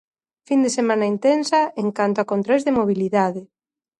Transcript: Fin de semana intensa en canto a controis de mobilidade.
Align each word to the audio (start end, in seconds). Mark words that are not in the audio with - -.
Fin 0.47 0.59
de 0.65 0.69
semana 0.77 1.09
intensa 1.15 1.59
en 1.81 1.89
canto 1.97 2.17
a 2.21 2.29
controis 2.31 2.65
de 2.65 2.75
mobilidade. 2.79 3.41